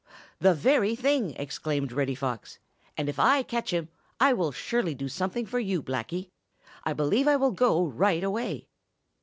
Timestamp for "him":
3.71-3.89